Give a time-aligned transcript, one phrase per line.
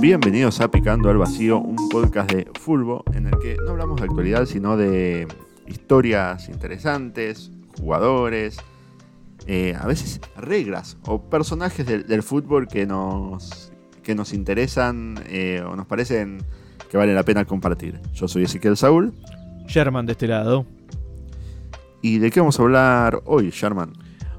[0.00, 4.06] Bienvenidos a Picando al Vacío, un podcast de fútbol en el que no hablamos de
[4.06, 5.26] actualidad, sino de
[5.66, 8.58] historias interesantes, jugadores,
[9.48, 13.72] eh, a veces reglas o personajes del, fútbol que nos,
[14.04, 16.44] que nos interesan eh, o nos parecen
[16.88, 18.00] que vale la pena compartir.
[18.14, 19.12] Yo soy Ezequiel Saúl.
[19.66, 20.64] Sherman de este lado.
[22.02, 23.94] ¿Y de qué vamos a hablar hoy, Sherman?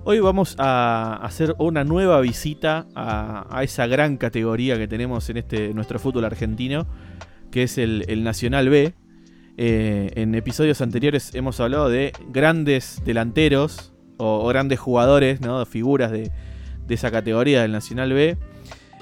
[0.06, 5.74] Hoy vamos a hacer una nueva visita a, esa gran categoría que tenemos en este
[5.74, 6.88] nuestro fútbol argentino,
[7.52, 8.94] que es el, Nacional B.
[9.58, 15.66] Eh, en episodios anteriores hemos hablado de grandes delanteros o, grandes jugadores, ¿no?
[15.66, 16.32] figuras de,
[16.88, 18.38] esa categoría del Nacional B.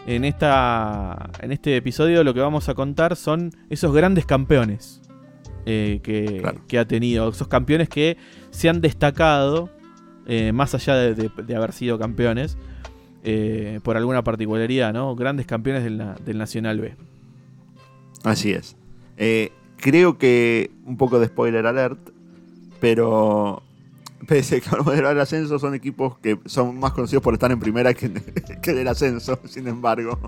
[0.07, 5.01] En, esta, en este episodio lo que vamos a contar son esos grandes campeones
[5.65, 8.17] eh, que, que, ha tenido, esos campeones que
[8.49, 9.69] se han destacado
[10.27, 12.57] eh, más allá de, haber sido campeones,
[13.23, 15.15] eh, por alguna particularidad, ¿no?
[15.15, 16.95] Grandes campeones del, Nacional B.
[18.23, 18.75] Así es.
[19.17, 21.97] Eh, creo que un poco de spoiler alert,
[22.81, 23.63] pero
[24.27, 27.59] pese a que hablamos del ascenso, son equipos que son más conocidos por estar en
[27.59, 28.11] primera que,
[28.61, 30.19] que del ascenso, sin embargo,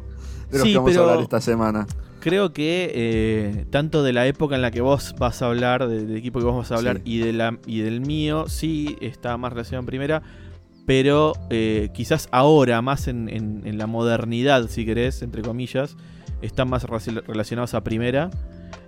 [0.50, 1.86] de los que vamos a hablar esta semana
[2.20, 6.16] creo que eh, tanto de la época en la que vos vas a hablar, del
[6.16, 9.54] equipo que vos vas a hablar, y, de la, y del mío, sí está más
[9.54, 10.22] relacionado en primera,
[10.86, 15.96] pero eh, quizás ahora, más en, la modernidad, si querés, entre comillas,
[16.42, 18.30] están más relacionados a primera.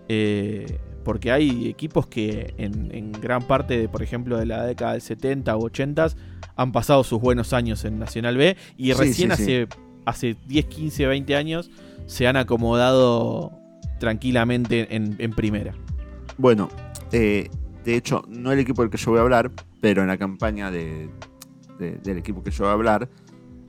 [0.09, 5.01] Eh, porque hay equipos que en, gran parte, de, por ejemplo, de la década del
[5.01, 6.07] 70 u 80
[6.55, 9.67] han pasado sus buenos años en Nacional B y recién hace,
[10.05, 11.71] hace 10, 15, 20 años
[12.05, 13.51] se han acomodado
[13.99, 15.73] tranquilamente en, primera.
[16.37, 16.69] Bueno,
[17.11, 17.49] eh,
[17.85, 20.71] de hecho, no el equipo del que yo voy a hablar, pero en la campaña
[20.71, 21.09] del
[22.05, 23.09] equipo que yo voy a hablar,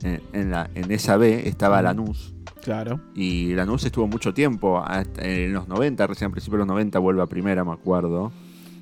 [0.03, 2.33] eh, en, la, en esa B estaba Lanús.
[2.61, 2.99] Claro.
[3.15, 4.83] Y Lanús estuvo mucho tiempo,
[5.17, 8.31] en los 90, recién a principios de los 90 vuelve a primera, me acuerdo.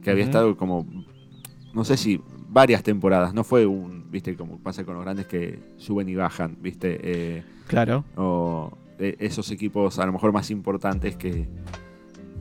[0.04, 0.86] Que había estado como,
[1.74, 5.60] no sé si varias temporadas, no fue un, viste, como pasa con los grandes que
[5.78, 7.00] suben y bajan, viste.
[7.02, 8.04] Eh, claro.
[8.16, 8.72] O,
[9.20, 11.48] esos equipos a lo mejor más importantes que...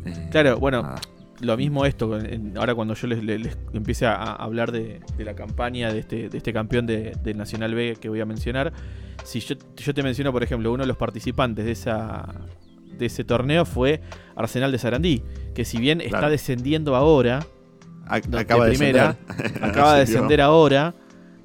[0.05, 0.95] Eh, claro, bueno,
[1.41, 2.19] lo mismo esto,
[2.57, 6.87] ahora cuando yo les, empiece a, hablar de, la campaña de este, de este campeón
[6.87, 8.73] de, del Nacional B que voy a mencionar,
[9.25, 9.57] si yo,
[9.95, 12.27] te menciono, por ejemplo, uno de los participantes de esa
[12.99, 14.03] de ese torneo fue
[14.37, 15.23] Arsenal de Sarandí,
[15.55, 17.47] que si bien está descendiendo ahora,
[18.07, 19.17] acaba de primera,
[19.63, 20.95] acaba de descender ahora,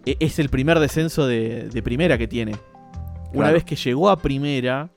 [0.06, 2.56] e, es el primer descenso de, primera que tiene.
[3.34, 4.90] Una vez que llegó a primera,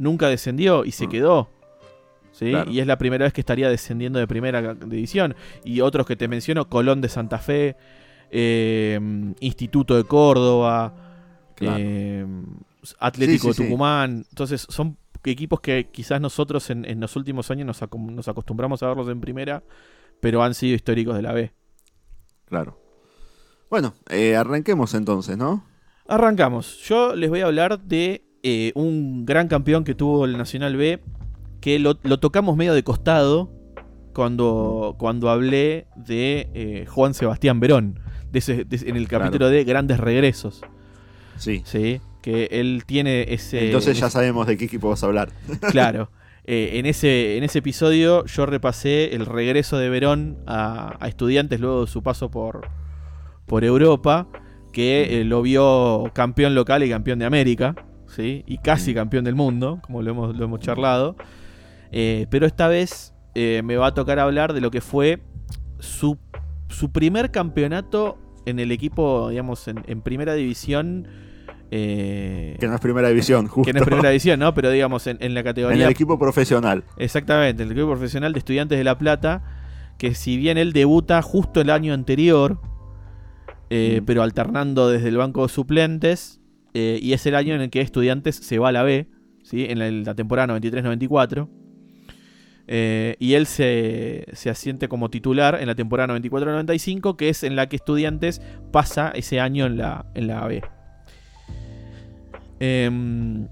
[0.00, 1.10] nunca descendió y se mm.
[1.10, 1.48] quedó.
[2.32, 2.52] ¿sí?
[2.68, 5.36] Y es la primera vez que estaría descendiendo de primera división.
[5.62, 7.76] Y otros que te menciono, Colón de Santa Fe,
[8.30, 10.94] em, Instituto de Córdoba,
[11.60, 12.46] em,
[12.98, 14.24] Atlético de Tucumán.
[14.30, 19.08] Entonces son equipos que quizás nosotros en, los últimos años nos, nos, acostumbramos a verlos
[19.10, 19.62] en primera,
[20.20, 21.52] pero han sido históricos de la B.
[22.46, 22.80] Claro.
[23.68, 25.64] Bueno, eh, arranquemos entonces, ¿no?
[26.08, 26.78] Arrancamos.
[26.88, 31.00] Yo les voy a hablar de eh, un gran campeón que tuvo el Nacional B,
[31.60, 33.50] que lo, tocamos medio de costado
[34.14, 38.00] cuando, cuando hablé de eh, Juan Sebastián Verón,
[38.32, 40.62] en el capítulo de Grandes Regresos.
[41.36, 41.62] Sí.
[41.66, 43.66] Sí, que él tiene ese...
[43.66, 45.30] Entonces ya sabemos de qué equipo vas a hablar.
[45.70, 46.10] claro.
[46.44, 51.82] Eh, en, ese, en ese episodio yo repasé el regreso de Verón a, estudiantes luego
[51.82, 52.68] de su paso por,
[53.44, 54.28] por Europa,
[54.72, 57.74] que lo vio campeón local y campeón de América.
[58.10, 58.44] ¿Sí?
[58.46, 61.16] y casi campeón del mundo, como lo hemos, lo hemos charlado.
[61.92, 65.20] Eh, pero esta vez eh, me va a tocar hablar de lo que fue
[65.78, 66.18] su,
[66.68, 71.08] su primer campeonato en el equipo, digamos, en, primera división.
[71.70, 73.66] Eh, que no es primera división, justo.
[73.66, 74.54] Que no es primera división, ¿no?
[74.54, 75.76] Pero digamos, en, la categoría.
[75.76, 76.84] En el equipo profesional.
[76.96, 79.42] Exactamente, en el equipo profesional de Estudiantes de La Plata.
[79.98, 82.54] Que si bien él debuta justo el año anterior,
[83.68, 84.04] mm.
[84.06, 86.39] pero alternando desde el banco de suplentes,
[86.74, 89.08] eh, y es el año en el que Estudiantes se va a la B,
[89.42, 89.66] ¿sí?
[89.68, 91.48] en la, temporada 93-94.
[92.72, 97.68] Eh, y él se, asiente como titular en la temporada 94-95, que es en la
[97.68, 98.40] que Estudiantes
[98.70, 100.62] pasa ese año en la, en la B.
[102.60, 103.48] Em,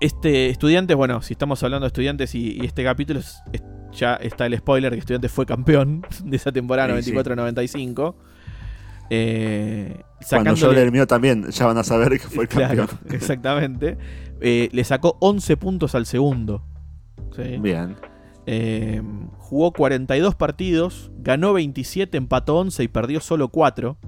[0.00, 3.20] este Estudiantes, bueno, si estamos hablando de Estudiantes y, este capítulo,
[3.92, 8.14] ya está el spoiler que Estudiantes fue campeón de esa temporada 94-95.
[9.14, 12.88] Eh, Cuando yo el mío también, ya van a saber que fue el campeón.
[13.10, 13.98] Exactamente.
[14.40, 16.64] Eh, le sacó 11 puntos al segundo.
[17.60, 17.96] Bien.
[18.46, 19.02] Eh,
[19.36, 23.98] jugó 42 partidos, ganó 27, empató 11 y perdió solo 4.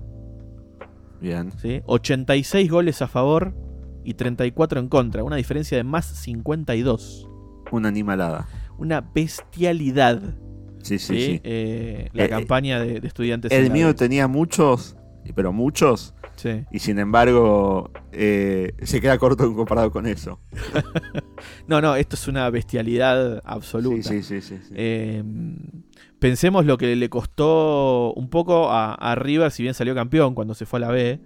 [1.21, 1.53] Bien.
[1.59, 1.83] ¿sí?
[1.85, 3.55] 86 goles a favor,
[4.05, 7.29] y 34 en contra, una diferencia de más 52.
[7.73, 8.49] Una animalada.
[8.79, 10.35] Una bestialidad.
[10.85, 11.41] Sí, sí, sí.
[11.45, 13.51] Eh, la Eh, campaña de, de estudiantes.
[13.53, 14.97] El mío tenía muchos,
[15.35, 16.65] pero muchos, Sí.
[16.73, 20.41] y sin embargo eh, se queda corto comparado con eso.
[21.67, 24.03] No, no, esto es una bestialidad absoluta.
[24.11, 24.59] sí, sí, sí.
[24.63, 24.75] sí.
[24.77, 25.23] Eh,
[26.19, 30.55] pensemos lo que le costó un poco a, a River, si bien salió campeón cuando
[30.55, 31.21] se fue a la B,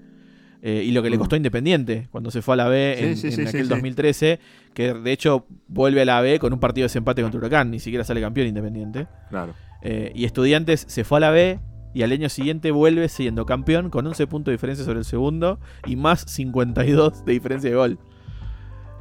[0.62, 1.20] eh, y lo que le Mm.
[1.20, 3.62] costó Independiente cuando se fue a la B Sí, en, sí, en sí, sí, aquel
[3.64, 3.68] sí.
[3.68, 4.40] 2013,
[4.74, 7.78] que de hecho vuelve a la B con un partido de desempate contra Huracán, ni
[7.80, 9.06] siquiera sale campeón Independiente.
[9.30, 9.54] Claro.
[9.82, 11.60] Eh, y Estudiantes se fue a la B
[11.94, 15.58] y al año siguiente vuelve siendo campeón con 11 puntos de diferencia sobre el segundo
[15.86, 17.98] y más 52 de diferencia de gol.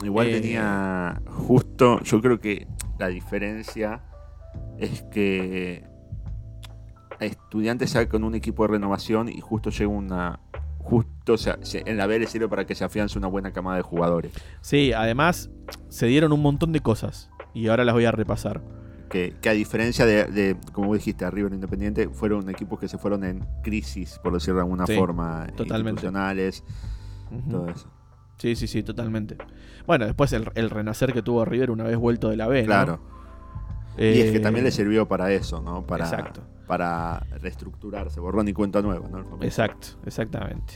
[0.04, 2.68] Igual Eh, tenía justo, yo creo que
[3.00, 4.04] la diferencia
[4.77, 5.83] es que
[7.19, 10.39] estudiantes sale con un equipo de renovación y justo llega una
[10.89, 13.51] justo o sea, se- en la B le sirve para que se afiance una buena
[13.51, 14.31] camada de jugadores
[14.62, 15.50] Sí, además
[15.89, 18.62] se dieron un montón de cosas y ahora las voy a repasar.
[19.10, 23.24] que, que a diferencia de, de, como dijiste, River Independiente, fueron equipos que se fueron
[23.24, 25.92] en crisis, por decirlo de alguna Sí, forma, totalmente.
[26.06, 26.63] institucionales,
[27.50, 27.90] todo eso.
[28.38, 29.38] Sí, sí, sí, totalmente.
[29.88, 33.00] Bueno, después el, el renacer que tuvo River una vez vuelto de la B, ¿no?
[33.98, 35.86] Y es que Eh, también le sirvió para eso, ¿no?
[35.86, 36.44] Para, Exacto.
[36.68, 39.40] para reestructurarse, borrón y cuenta nueva, ¿no?
[39.42, 40.74] Exacto, exactamente.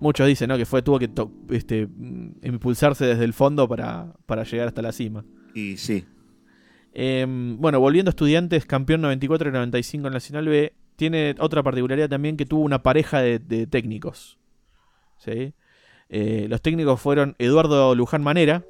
[0.00, 0.56] Muchos dicen, ¿no?
[0.56, 1.10] Que fue, tuvo que
[1.50, 5.24] este, mm, impulsarse desde el fondo para, para llegar hasta la cima.
[5.54, 6.06] Y sí,
[6.94, 12.08] Em, bueno, volviendo a estudiantes, campeón 94 y 95 en Nacional B, tiene otra particularidad
[12.10, 14.38] también que tuvo una pareja de, de técnicos.
[15.16, 15.54] ¿sí?
[16.10, 18.64] Eh, los técnicos fueron Eduardo Luján Manera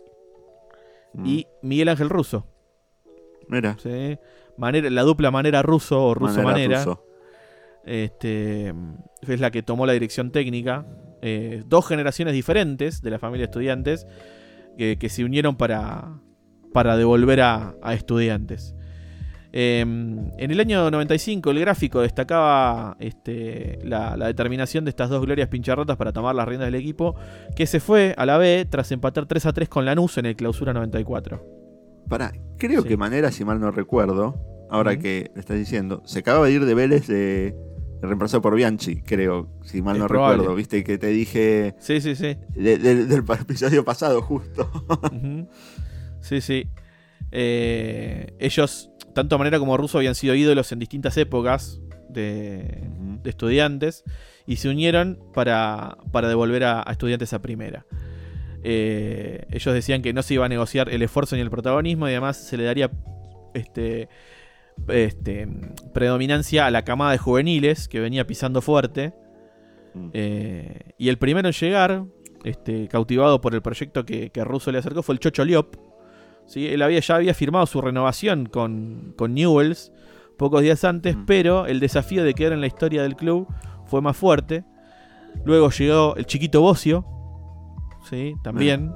[1.25, 2.47] y Miguel Ángel Russo.
[3.53, 4.19] Mira, ¿sí?
[4.57, 6.85] Manera, la dupla Manera Russo o Russo Manera.
[7.85, 8.73] Este,
[9.27, 10.87] es la que tomó la dirección técnica.
[11.21, 14.07] Eh, dos generaciones diferentes de la familia de estudiantes
[14.77, 16.19] que, que se unieron para,
[16.73, 18.75] para devolver a, a estudiantes.
[19.55, 25.21] Eh, en el año 95 el gráfico destacaba este, la, la determinación de estas dos
[25.21, 27.15] glorias pincharrotas para tomar las riendas del equipo,
[27.55, 30.37] que se fue a la B tras empatar 3 a 3 con Lanús en el
[30.37, 31.62] clausura 94.
[32.09, 32.89] Pará, creo Sí.
[32.89, 34.37] que Manera, si mal no recuerdo,
[34.71, 38.55] ahora que le estás diciendo, se acaba de ir de Vélez de, de reemplazado por
[38.55, 40.39] Bianchi, creo, si mal Es no probable.
[40.39, 42.37] recuerdo, viste que te dije Sí, sí, sí.
[42.55, 44.69] de- de- del episodio pasado justo.
[46.21, 46.69] Sí, sí.
[47.33, 52.89] Eh, ellos, tanto Manera como Russo, habían sido ídolos en distintas épocas de,
[53.23, 54.05] de estudiantes
[54.47, 57.87] y se unieron para, para devolver a, a estudiantes a primera.
[58.65, 62.13] Eh, ellos decían que no se iba a negociar el esfuerzo ni el protagonismo y
[62.13, 62.91] además se le daría
[63.55, 64.09] este,
[64.89, 65.49] este,
[65.93, 69.15] predominancia a la camada de juveniles que venía pisando fuerte.
[69.95, 70.09] Mm.
[70.13, 72.05] Eh, y el primero en llegar,
[72.45, 75.77] este, cautivado por el proyecto que, que Russo le acercó, fue el Chocho Liop.
[76.47, 76.67] ¿sí?
[76.69, 79.93] Él había, ya había firmado su renovación con, con Newells
[80.39, 81.27] pocos días antes, Mm.
[81.27, 83.47] pero el desafío de quedar en la historia del club
[83.87, 84.65] fue más fuerte.
[85.45, 87.05] Luego llegó el chiquito Bocio,
[88.13, 88.35] ¿sí?
[88.43, 88.93] también.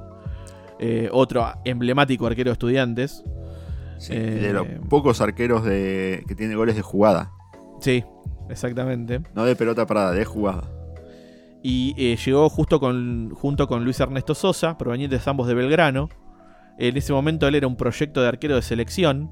[0.79, 3.23] eh, otro emblemático arquero de estudiantes.
[3.97, 7.31] Sí, Eh, de los pocos arqueros de, que tiene goles de jugada,
[7.81, 8.03] Sí,
[8.49, 9.21] exactamente.
[9.33, 10.69] no de pelota parada, de jugada.
[11.63, 16.09] Y eh, llegó justo con, junto con Luis Ernesto Sosa, provenientes ambos de Belgrano.
[16.77, 19.31] En ese momento él era un proyecto de arquero de selección,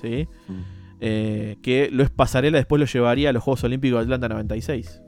[0.00, 0.26] ¿sí?
[0.48, 0.60] Mm.
[1.00, 5.02] Eh, que Luis Pasarela después lo llevaría a los Juegos Olímpicos de Atlanta 96.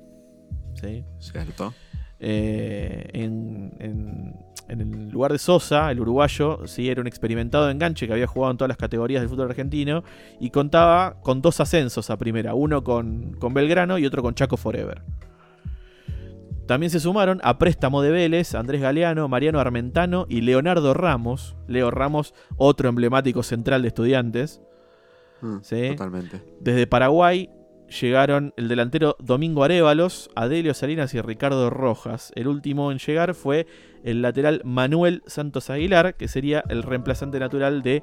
[0.75, 1.05] ¿sí?
[1.19, 1.73] ¿Cierto?
[2.21, 4.35] Eh, en, en-
[4.69, 8.51] en el lugar de Sosa, el uruguayo, sí, era un experimentado enganche que había jugado
[8.51, 10.05] en todas las categorías del fútbol argentino
[10.41, 14.59] y contaba con dos ascensos a primera, uno con, con Belgrano y otro con Chaco
[14.59, 15.01] Forever.
[16.67, 21.57] También se sumaron a préstamo de Vélez Andrés Galeano, Mariano Armentano y Leonardo Ramos.
[21.67, 24.61] Leo Ramos, otro emblemático central de estudiantes.
[25.41, 25.89] Mm, Sí.
[25.91, 26.43] Totalmente.
[26.61, 27.49] Desde Paraguay
[27.89, 32.33] llegaron el delantero Domingo Arévalos, Adelio Salinas y Ricardo Rojas.
[32.35, 33.67] El último en llegar fue
[34.05, 38.03] el lateral Manuel Santos Aguilar, que sería el reemplazante natural de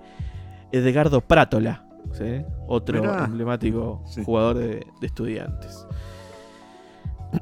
[0.72, 2.44] Edgardo Prátola, ¿sí?
[2.68, 3.25] otro Mirá.
[3.25, 4.24] emblemático Sí.
[4.24, 5.86] jugador de, de estudiantes.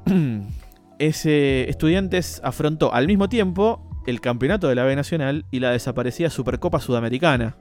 [1.00, 6.30] Ese estudiantes afrontó al mismo tiempo el campeonato de la B Nacional y la desaparecida
[6.30, 7.58] Supercopa Sudamericana,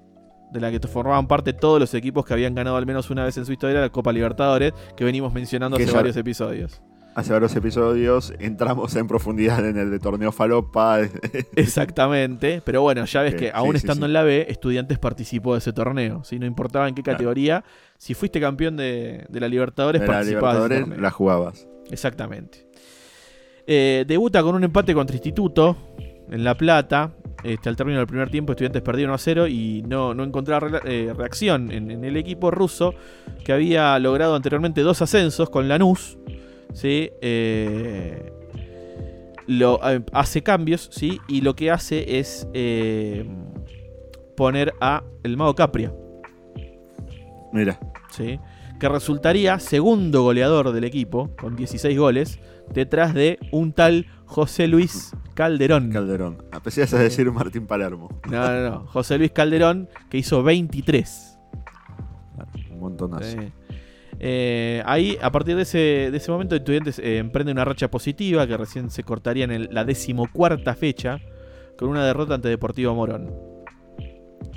[0.53, 3.37] de la que formaban parte todos los equipos que habían ganado al menos una vez
[3.39, 6.83] en su historia la Copa Libertadores, que venimos mencionando Que hace ya- varios episodios.
[7.15, 11.01] Hace varios episodios entramos en profundidad en el de torneo falopa.
[11.57, 14.11] Exactamente, pero bueno, ya ves que aún sí, estando sí.
[14.11, 16.39] en la B, Estudiantes participó de ese torneo, ¿sí?
[16.39, 17.19] no importaba en qué Claro.
[17.19, 17.65] categoría,
[17.99, 21.67] si fuiste campeón de, de la Libertadores, de la participabas ese Libertadores la jugabas.
[21.91, 22.67] Exactamente.
[23.67, 25.77] Eh, debuta con un empate contra Instituto
[26.31, 27.13] en La Plata.
[27.43, 30.81] Este, al término del primer tiempo, Estudiantes perdió 1 a 0 y no, no encontraba
[30.85, 32.95] eh, reacción en, en el equipo ruso
[33.45, 36.19] que había logrado anteriormente dos ascensos con Lanús.
[36.73, 37.11] ¿sí?
[37.21, 38.33] Eh,
[39.47, 41.21] lo, eh, hace cambios ¿sí?
[41.29, 42.47] y lo que hace es
[44.37, 45.93] poner a el Mago Capria.
[47.53, 47.79] Mira,
[48.11, 48.39] ¿sí?
[48.79, 52.39] que resultaría segundo goleador del equipo con 16 goles
[52.73, 55.91] detrás de un tal José Luis Calderón.
[55.91, 56.45] Calderón.
[56.52, 58.09] A pesar de decir Martín Palermo.
[58.31, 58.87] No, no, no.
[58.87, 61.38] José Luis Calderón, que hizo 23.
[62.71, 63.25] Un montonazo.
[63.25, 63.37] Sí.
[64.25, 65.79] Eh, ahí, a partir de ese,
[66.11, 69.69] de ese momento, Estudiantes eh, emprende una racha positiva que recién se cortaría en el-
[69.73, 71.19] la decimocuarta fecha
[71.76, 73.31] con una derrota ante Deportivo Morón.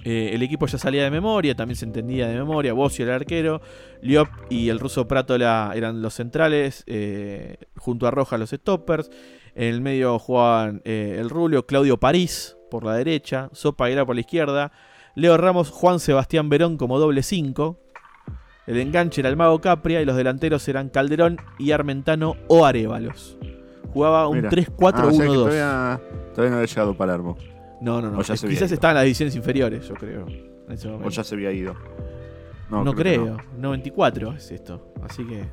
[0.07, 2.74] Eh, el equipo ya salía de memoria, también se entendía de memoria.
[2.74, 3.59] Bossio era el arquero,
[4.03, 9.09] Liop y el ruso Pratola eran los centrales, eh, junto a Roja los stoppers.
[9.55, 14.13] En el medio jugaban eh, el Rulio, Claudio París por la derecha, Sopa Aguilar por
[14.13, 14.71] la izquierda,
[15.15, 17.79] Leo Ramos, Juan Sebastián Verón como doble 5.
[18.67, 23.39] El enganche era el Mago Capria y los delanteros eran Calderón y Armentano o Arevalos.
[23.91, 24.51] Jugaba un Mira.
[24.51, 24.93] 3-4-1-2.
[24.93, 26.01] Ah, o sea que todavía,
[26.35, 27.38] todavía no había llegado Palermo.
[27.82, 28.22] No, no, no.
[28.22, 30.27] Es- Quizás estaba en las divisiones inferiores, yo creo.
[30.27, 31.08] En ese momento.
[31.08, 31.75] O ya se había ido.
[32.70, 33.38] no, que creo.
[33.58, 34.94] 94 es esto.
[35.03, 35.44] Así que,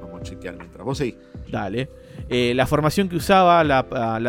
[0.00, 0.84] Vamos a chequear mientras.
[0.84, 1.16] Vos sí.
[1.50, 1.88] dale.
[2.28, 3.82] Eh, la formación que usaba la,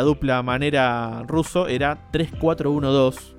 [0.04, 3.36] dupla manera ruso era 3-4-1-2.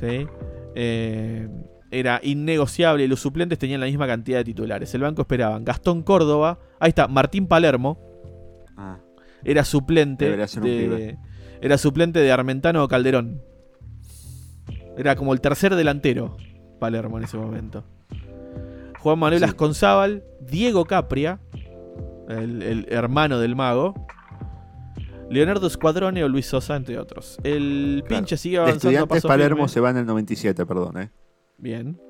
[0.00, 0.26] ¿Sí?
[0.74, 1.48] Eh,
[1.90, 4.92] era innegociable y los suplentes tenían la misma cantidad de titulares.
[4.94, 6.58] El banco esperaban Gastón Córdoba.
[6.80, 7.98] Ahí está, Martín Palermo.
[8.76, 8.98] Ah,
[9.44, 10.36] Era suplente
[10.96, 11.18] de.
[11.60, 13.42] Era suplente de Armentano o Calderón.
[14.96, 16.36] Era como el tercer delantero
[16.78, 17.84] Palermo en ese momento.
[19.00, 19.44] Juan Manuel Sí.
[19.44, 21.38] Asconzábal, Diego Capria,
[22.28, 23.94] el, el hermano del mago,
[25.30, 27.38] Leonardo Squadrone o Luis Sosa, entre otros.
[27.44, 28.20] El Claro.
[28.20, 29.68] pinche sigue avanzando estudiantes paso Palermo firme.
[29.68, 31.10] se va en el 97, perdón, ¿eh?
[31.58, 32.00] Bien.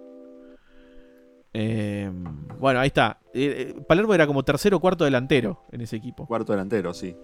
[1.53, 2.11] Eh,
[2.59, 3.19] bueno, ahí está.
[3.33, 6.27] Eh, eh, Palermo era como tercero o cuarto delantero en ese equipo.
[6.27, 7.17] Cuarto delantero, sí.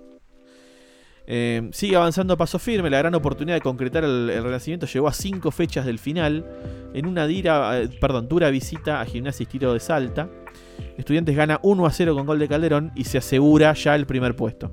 [1.27, 2.91] Eh, sigue avanzando a paso firme.
[2.91, 6.45] La gran oportunidad de concretar el, el renacimiento llegó a cinco fechas del final.
[6.95, 7.89] En una eh,
[8.29, 10.29] dura visita a Gimnasia y Tiro de Salta.
[10.97, 14.37] Estudiantes gana 1 a 0 con gol de Calderón y se asegura ya el primer
[14.37, 14.73] puesto.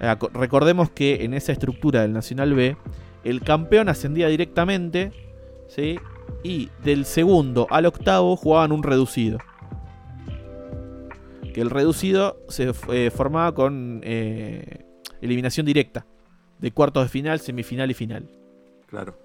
[0.00, 2.76] Eh, recordemos que en esa estructura del Nacional B,
[3.24, 5.12] el campeón ascendía directamente.
[6.42, 9.38] Y del segundo al octavo jugaban un reducido.
[11.52, 14.84] Que el reducido se eh, formaba con eh,
[15.20, 16.06] eliminación directa.
[16.58, 18.28] De cuartos de final, semifinal y final.
[18.86, 19.18] Claro.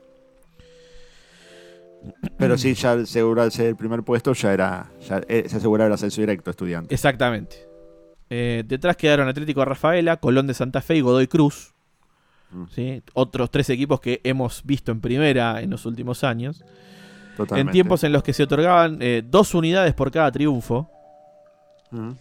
[2.37, 4.91] Pero sí, ya asegurarse el primer puesto ya era.
[5.07, 6.93] Ya, eh, se aseguraba el ascenso directo, estudiante.
[6.93, 7.67] Exactamente.
[8.29, 11.73] Detrás quedaron Atlético de Rafaela, Colón de Santa Fe y Godoy Cruz.
[12.51, 12.63] Mm.
[12.73, 13.03] ¿sí?
[13.13, 16.63] Otros tres equipos que hemos visto en primera en los últimos años.
[17.37, 17.69] Totalmente.
[17.69, 20.89] En tiempos en los que se otorgaban dos unidades por cada triunfo.
[21.91, 22.11] Mm.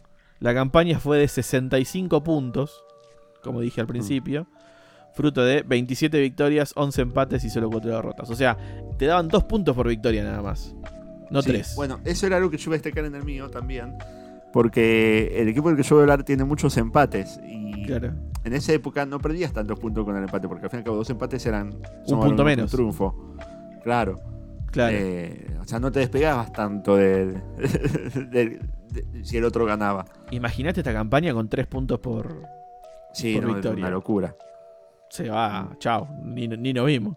[0.40, 2.84] La campaña fue de 65 puntos,
[3.42, 4.46] como dije al principio.
[5.14, 8.28] Fruto de 27 victorias, 11 empates y solo 4 derrotas.
[8.28, 8.56] O sea,
[8.98, 10.74] te daban 2 puntos por victoria nada más.
[11.30, 11.72] No Sí, 3.
[11.74, 13.94] Bueno, eso era algo que yo iba a destacar en el mío también.
[14.52, 17.40] Porque el equipo del que yo voy a hablar tiene muchos empates.
[17.46, 18.12] Y Claro.
[18.44, 20.48] en esa época no perdías tantos puntos con el empate.
[20.48, 21.74] Porque al fin y al cabo, dos empates eran.
[22.06, 22.70] Un punto un menos.
[22.70, 23.34] triunfo.
[23.84, 24.16] Claro.
[24.76, 24.96] Claro.
[24.98, 27.40] Eh, o sea, no te despegabas tanto del,
[28.30, 30.04] del- de- si el otro ganaba.
[30.30, 32.42] Imagínate esta campaña con 3 puntos por.
[33.12, 33.78] Sí, Por no, victoria.
[33.86, 34.36] una locura.
[35.08, 36.08] Se va, chao.
[36.22, 37.16] Ni, ni nos vimos.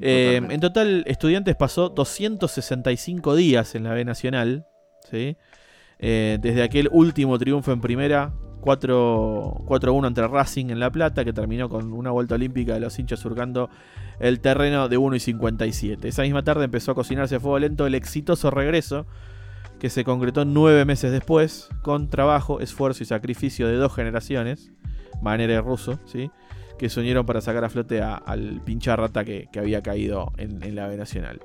[0.00, 4.66] Eh, en total, Estudiantes pasó 265 días en la B Nacional.
[5.10, 5.36] ¿sí?
[5.98, 11.32] Eh, desde aquel último triunfo en primera, 4 4-1 ante Racing en La Plata, que
[11.32, 13.70] terminó con una vuelta olímpica de los hinchas surcando
[14.20, 16.08] el terreno de 1 y 57.
[16.08, 19.06] Esa misma tarde empezó a cocinarse a fuego lento el exitoso regreso,
[19.78, 24.72] que se concretó nueve meses después, con trabajo, esfuerzo y sacrificio de dos generaciones,
[25.22, 26.30] manera y ruso, ¿sí?
[26.78, 30.62] que se unieron para sacar a flote al pincha rata que, que había caído en,
[30.62, 31.40] en la B Nacional.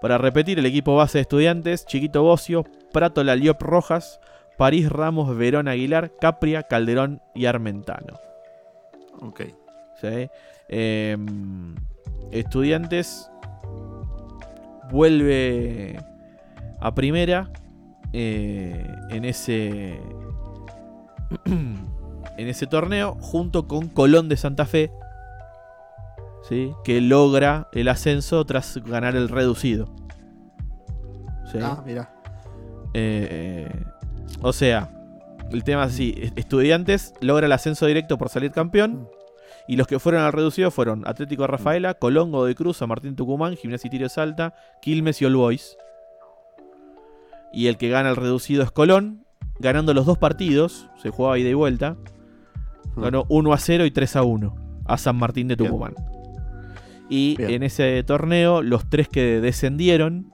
[0.00, 4.20] Para repetir, el equipo base de estudiantes, Chiquito Bocio, Prato Laliop Rojas,
[4.58, 8.18] París Ramos, Verón Aguilar, Capria, Calderón y Armentano.
[9.22, 9.42] Ok.
[10.00, 10.28] ¿sí?
[10.68, 11.16] Eh,
[12.32, 13.30] estudiantes
[14.90, 15.98] vuelve
[16.80, 17.50] a primera
[18.12, 20.00] eh, en ese
[21.44, 21.88] en
[22.36, 24.90] ese torneo junto con Colón de Santa Fe
[26.48, 26.72] ¿sí?
[26.84, 29.86] que logra el ascenso tras ganar el reducido
[31.50, 31.58] ¿sí?
[31.62, 32.10] Ah, mira.
[32.94, 33.84] Eh, eh,
[34.42, 34.90] o sea,
[35.50, 39.08] el tema es así: Estudiantes logra el ascenso directo por salir campeón.
[39.66, 43.16] Y los que fueron al reducido fueron Atlético de Rafaela, Colongo de Cruz, San Martín
[43.16, 45.76] Tucumán, Gimnasia y Tiro Salta, Quilmes y All Boys.
[47.52, 49.26] Y el que gana el reducido es Colón,
[49.58, 51.96] ganando los dos partidos, se jugaba ida y vuelta.
[52.96, 55.94] Ganó 1 a 0 y 3 a 1 a San Martín de Tucumán.
[57.10, 57.50] Y Bien.
[57.50, 60.32] en ese torneo, los tres que descendieron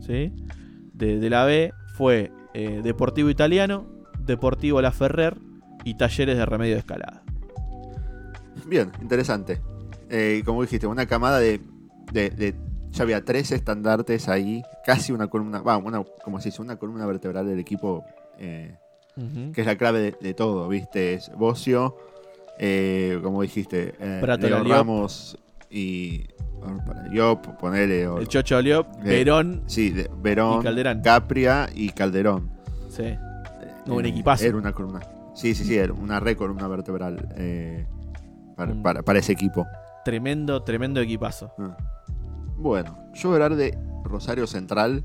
[0.00, 0.32] ¿sí?
[0.94, 3.86] de, de la B fue eh, Deportivo Italiano,
[4.18, 5.36] Deportivo La Ferrer
[5.84, 7.22] y Talleres de Remedio de Escalada.
[8.66, 9.60] Bien, interesante.
[10.10, 11.60] Eh, como dijiste, una camada de,
[12.12, 12.54] de- de-
[12.90, 15.62] Ya había tres estandartes ahí, casi una columna.
[15.62, 18.04] Va, una, como se dice, una columna vertebral del equipo,
[18.38, 18.76] eh,
[19.54, 21.14] que es la clave de, de todo, ¿viste?
[21.14, 21.96] Es Bocio,
[22.58, 24.62] eh, como dijiste, eh, Prato Leo.
[24.62, 25.38] Ramos
[25.70, 26.26] y.
[26.86, 28.06] Para Diop, ponele.
[28.06, 31.02] o- El Chocho Oliop, Eh, Verón, sí, de- Verón, y.
[31.02, 32.50] Capria y Calderón.
[32.88, 33.02] sí.
[33.04, 33.18] Eh,
[33.86, 34.44] No, un equipazo.
[34.44, 35.00] Era una columna.
[35.34, 37.86] Sí, sí, sí, era una re columna vertebral eh,
[38.56, 39.66] para, Un- para- para ese equipo.
[40.04, 41.52] tremendo, tremendo equipazo.
[41.58, 41.76] Ah.
[42.56, 45.04] Bueno, yo voy a hablar de Rosario Central,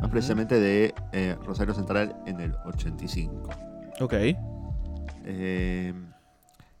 [0.00, 3.48] más precisamente de eh, Rosario Central en el 85.
[4.00, 4.14] Ok.
[5.24, 5.92] Eh,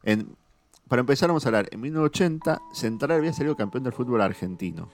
[0.04, 0.36] en-
[0.90, 4.88] para empezar, vamos a hablar, en 1980 Central había salido campeón del fútbol argentino.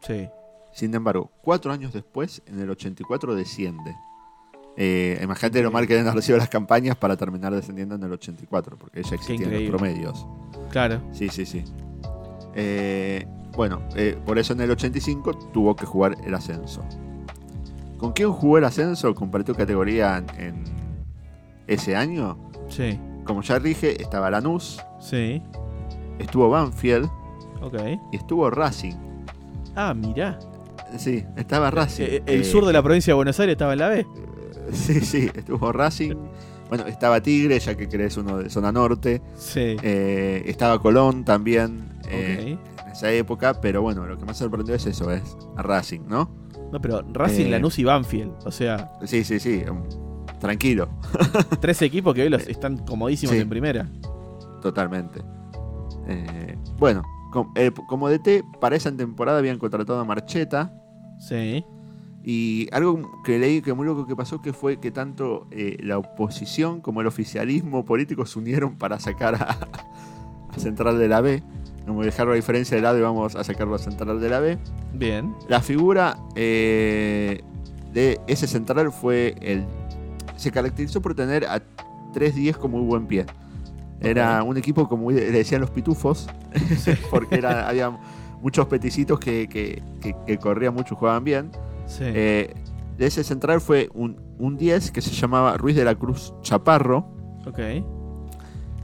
[0.00, 0.26] Sí.
[0.72, 3.94] Sin embargo, cuatro años después, en el 84, desciende.
[4.78, 8.78] Eh, imagínate lo mal que haber sido las campañas para terminar descendiendo en el 84,
[8.78, 10.26] porque ya existían los promedios.
[10.70, 11.02] Claro.
[11.12, 11.62] Sí, sí, sí.
[12.54, 16.82] Eh, bueno, eh, por eso en el 85 tuvo que jugar el ascenso.
[17.98, 19.14] ¿Con quién jugó el ascenso?
[19.14, 20.64] Compartió categoría en, en
[21.66, 22.38] ese año.
[22.70, 22.98] Sí.
[23.26, 25.42] Como ya dije, estaba Lanús, Sí.
[26.18, 27.08] estuvo Banfield
[27.60, 27.74] Ok.
[28.12, 28.94] y estuvo Racing.
[29.74, 30.38] Ah, mirá.
[30.96, 32.04] Sí, estaba Racing.
[32.04, 34.06] Eh, el Eh, sur de la provincia de Buenos Aires estaba en la B.
[34.72, 36.14] Sí, sí, estuvo Racing.
[36.68, 39.20] Bueno, estaba Tigre, ya que crees uno de zona norte.
[39.36, 39.76] Sí.
[39.82, 42.82] Eh, estaba Colón también eh, ok.
[42.86, 45.22] en esa época, pero bueno, lo que más sorprendió es eso, es
[45.56, 46.30] Racing, ¿no?
[46.72, 48.32] No, pero Racing, eh, Lanús y Banfield.
[48.46, 49.62] O sea, Sí, sí, sí,
[50.40, 50.88] tranquilo,
[51.60, 53.40] tres equipos que hoy los están comodísimos Sí.
[53.42, 53.86] en primera.
[54.62, 55.20] Totalmente.
[56.08, 60.72] Eh, bueno, com- eh, como DT, para esa temporada habían contratado a Marcheta.
[61.18, 61.62] Sí.
[62.24, 65.98] Y algo que leí que muy loco que pasó que fue que tanto eh, la
[65.98, 69.58] oposición como el oficialismo político se unieron para sacar a,
[70.54, 71.42] a Central de la B.
[72.04, 74.56] Dejarlo a diferencia del lado y vamos a sacarlo a Central de la B.
[74.94, 75.34] Bien.
[75.48, 77.42] La figura eh,
[77.92, 79.64] de ese central fue el.
[80.36, 81.60] Se caracterizó por tener a
[82.14, 83.26] 3-10 con muy buen pie.
[84.02, 86.28] Era un equipo, como le decían los pitufos,
[87.10, 87.90] porque era, había
[88.40, 91.50] muchos peticitos que, que- que- que corrían mucho y jugaban bien.
[91.86, 92.04] Sí.
[92.06, 92.54] Eh,
[92.98, 97.08] de ese central fue un, un 10 que se llamaba Ruiz de la Cruz Chaparro
[97.46, 97.58] ok.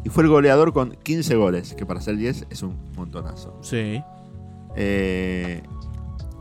[0.04, 3.58] y fue el goleador con 15 goles, que para ser 10 es un montonazo.
[3.62, 4.02] Sí.
[4.76, 5.62] Eh,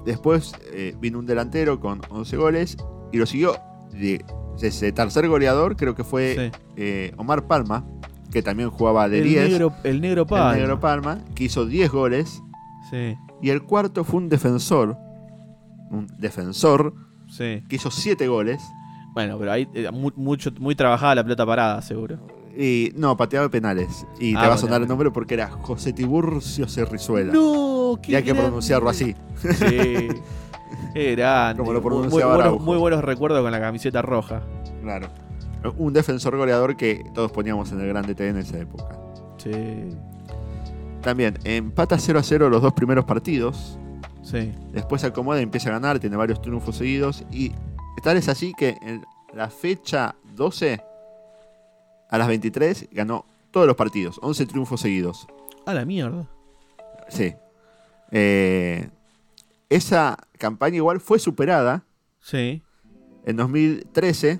[0.05, 2.77] después eh, vino un delantero con 11 goles
[3.11, 3.55] y lo siguió
[3.91, 4.23] de,
[4.59, 6.59] de ese tercer goleador, creo que fue sí.
[6.77, 7.85] eh, Omar Palma,
[8.31, 9.49] que también jugaba de el 10.
[9.51, 10.53] negro, el negro Palma.
[10.53, 12.41] el negro Palma, que hizo 10 goles.
[12.89, 13.15] Sí.
[13.41, 14.97] Y el cuarto fue un defensor,
[15.91, 16.93] un defensor,
[17.27, 17.63] Sí.
[17.69, 18.61] que hizo 7 goles.
[19.13, 22.17] Bueno, pero ahí eh, mu- mucho, muy trabajada la pelota parada, seguro.
[22.57, 24.05] Y no, pateaba penales.
[24.19, 27.31] Y Ah, te va a sonar el nombre porque era José Tiburcio Cerrizuela.
[27.33, 29.15] No, y hay que pronunciarlo así.
[29.41, 30.07] Sí.
[30.93, 31.59] Qué grande.
[31.59, 34.41] Como lo Muy- muy, pronunciaba buenos, muy buenos recuerdos con la camiseta roja.
[34.81, 35.07] Claro.
[35.77, 38.97] Un defensor goleador que todos poníamos en el Grande T en esa época.
[39.37, 39.51] Sí.
[41.01, 43.79] También empata 0 a 0 los dos primeros partidos.
[44.23, 44.51] Sí.
[44.73, 45.99] Después se acomoda y empieza a ganar.
[45.99, 47.23] Tiene varios triunfos seguidos.
[47.31, 47.51] Y
[48.03, 49.03] tal es así que en
[49.33, 50.81] la fecha 12,
[52.09, 54.19] a las 23, ganó todos los partidos.
[54.21, 55.27] 11 triunfos seguidos.
[55.65, 56.27] A la mierda.
[57.09, 57.33] Sí.
[58.11, 58.89] Eh,
[59.69, 61.83] esa campaña igual fue superada
[62.19, 62.61] Sí.
[63.25, 64.39] en 2013.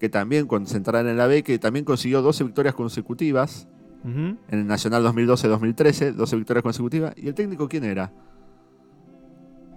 [0.00, 3.68] Que también Central en la B, que también consiguió 12 victorias consecutivas.
[4.02, 7.12] En el Nacional 2012-2013, 12 victorias consecutivas.
[7.18, 8.10] ¿Y el técnico quién era?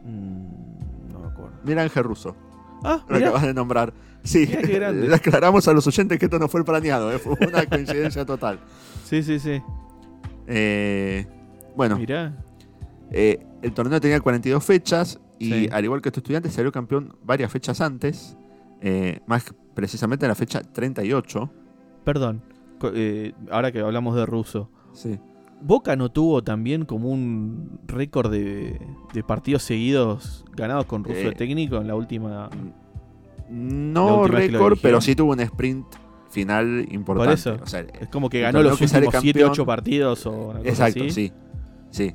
[0.06, 1.52] Mm, no me acuerdo.
[1.66, 2.36] Mira Ángel Russo,
[2.84, 3.28] Ah, lo mirá.
[3.28, 3.94] acabas de nombrar.
[4.24, 7.20] Sí, Mirá le aclaramos a los oyentes que esto no fue planeado, ¿eh?
[7.20, 8.60] fue una coincidencia total.
[9.04, 9.62] Sí, sí, sí.
[10.48, 11.26] Eh,
[11.76, 12.34] bueno, Mirá.
[13.12, 15.70] eh, el torneo tenía 42 fechas y Sí.
[15.72, 18.38] al igual que estos estudiantes salió campeón varias fechas antes,
[18.82, 21.50] eh, más precisamente en la fecha 38.
[22.04, 22.42] Perdón.
[22.94, 24.70] Eh, ahora que hablamos de ruso.
[24.94, 25.18] Sí.
[25.62, 28.80] ¿Boca no tuvo también como un récord de,
[29.14, 31.26] de partidos seguidos ganados con ruso Eh.
[31.26, 32.50] de técnico en la última.
[33.50, 35.86] No récord, pero sí tuvo un sprint
[36.30, 37.28] final importante.
[37.30, 37.58] Por eso.
[37.62, 40.70] O sea, Es como que ganó los últimos 7, campeón- 8 partidos o una cosa
[40.70, 41.12] exacto, así.
[41.12, 41.32] sí.
[41.92, 42.14] Sí.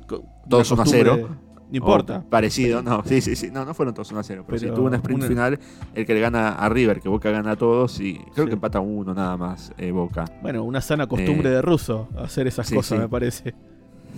[0.49, 1.29] Todos una 1 a 0.
[1.71, 2.23] No importa.
[2.25, 3.49] O parecido, no, sí, sí, sí.
[3.51, 4.43] No, no fueron todos 1 a 0.
[4.47, 5.59] Pero, sí Pero tuvo un sprint una- final
[5.93, 8.47] el que le gana a River, que Boca gana a todos y creo Sí.
[8.47, 10.25] que empata uno nada más eh, Boca.
[10.41, 13.01] Bueno, una sana costumbre Eh, de ruso hacer esas sí, cosas, sí.
[13.01, 13.53] me parece.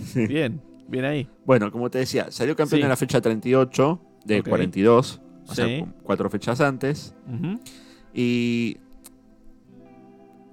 [0.06, 0.26] Sí.
[0.26, 1.28] Bien, bien ahí.
[1.44, 2.82] Bueno, como te decía, salió campeón Sí.
[2.84, 4.48] en la fecha 38 de Ok.
[4.48, 5.80] 42, o sea, Sí.
[5.80, 7.14] cu- cuatro fechas antes.
[8.14, 8.78] Y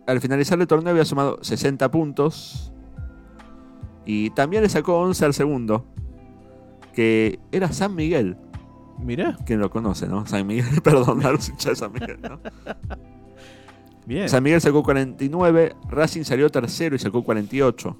[0.07, 2.73] al finalizar el torneo había sumado 60 puntos.
[4.05, 5.85] Y también le sacó 11 al segundo,
[6.93, 8.37] que era San Miguel.
[8.99, 10.25] Mirá, Quien lo conoce, ¿no?
[10.25, 12.39] San Miguel, perdón, a los hinchas de San Miguel, ¿no?
[14.05, 14.27] bien.
[14.27, 17.97] San Miguel sacó 49, Racing salió tercero y sacó 48.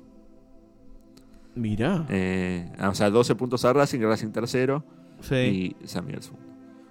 [1.55, 2.05] Mirá.
[2.09, 4.83] Eh, o sea, 12 puntos a Racing, Racing tercero
[5.21, 5.75] Sí.
[5.81, 6.45] y San Miguel segundo.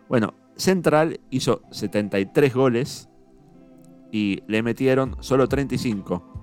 [0.08, 3.08] Bueno, Central hizo 73 goles
[4.10, 6.37] y le metieron solo 35.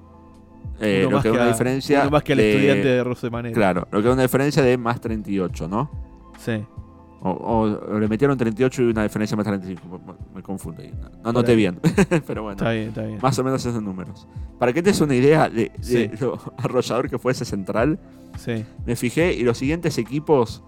[0.80, 2.10] Eh, lo que da una a- diferencia.
[2.10, 3.54] más que al de- estudiante de Russo de Manera.
[3.56, 5.90] Claro, lo que da una diferencia de más 38, ¿no?
[6.40, 6.64] Sí.
[7.28, 7.66] O,
[8.00, 10.00] le metieron 38 y una diferencia más 35.
[10.06, 10.14] Me-
[10.84, 10.92] ahí.
[10.92, 11.58] No, no Por noté ahí.
[11.58, 11.80] bien.
[12.28, 12.58] Pero bueno.
[12.58, 13.18] Está bien, está bien.
[13.22, 14.28] Más o menos esos números.
[14.60, 15.72] Para que te des una idea de,
[16.22, 17.98] lo arrollador que fue ese central,
[18.38, 18.64] Sí.
[18.86, 20.62] me fijé y los siguientes equipos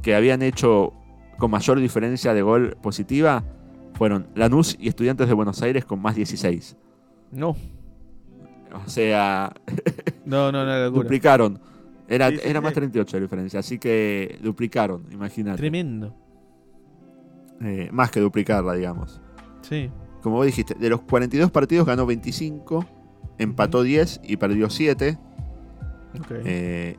[0.00, 0.94] que habían hecho
[1.38, 3.42] con mayor diferencia de gol positiva
[3.94, 6.76] fueron Lanús y Estudiantes de Buenos Aires con más 16.
[7.32, 7.56] No.
[8.72, 9.52] O sea,
[10.24, 11.02] No, no, no, locura.
[11.04, 11.60] duplicaron.
[12.08, 12.80] Era, Sí, sí, era más sí.
[12.80, 15.58] 38 la diferencia, así que duplicaron, imagínate.
[15.58, 16.14] Tremendo.
[17.62, 19.20] Eh, más que duplicarla, digamos.
[19.62, 19.90] Sí.
[20.22, 22.84] Como vos dijiste, de los 42 partidos ganó 25,
[23.38, 25.18] empató 10 y perdió 7.
[26.18, 26.26] Ok.
[26.44, 26.96] Eh,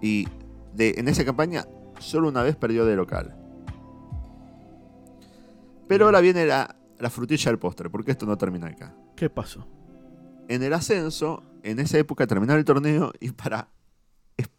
[0.00, 0.26] y
[0.74, 1.64] de, en esa campaña
[1.98, 3.34] solo una vez perdió de local.
[5.86, 8.94] Pero ahora viene la, la frutilla del postre, porque esto no termina acá.
[9.16, 9.66] ¿Qué pasó?
[10.50, 13.68] En el ascenso, en esa época terminaba el torneo y para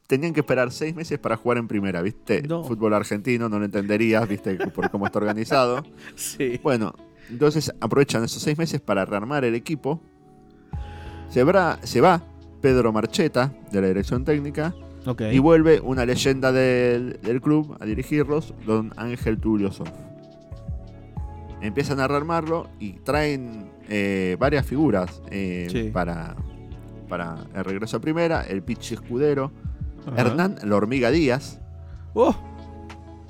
[0.07, 2.41] tenían que esperar seis meses para jugar en primera, ¿viste?
[2.43, 2.63] No.
[2.65, 4.55] Fútbol argentino, no lo entenderías, ¿viste?
[4.69, 5.83] Por cómo está organizado.
[6.15, 6.59] Sí.
[6.61, 6.93] Bueno,
[7.29, 10.01] entonces aprovechan esos seis meses para rearmar el equipo.
[11.29, 12.21] Se, va- se va
[12.61, 14.75] Pedro Marcheta de la dirección técnica
[15.33, 19.89] y vuelve una leyenda del, del club a dirigirlos, don Ángel Tulio Sof.
[21.61, 25.89] Empiezan a rearmarlo y traen eh, varias figuras eh, Sí.
[25.91, 26.35] para,
[27.09, 29.51] para el regreso a primera, el Pichi Escudero,
[30.07, 30.21] Ajá.
[30.21, 31.59] Hernán La Hormiga Díaz
[32.13, 32.33] ¡Oh!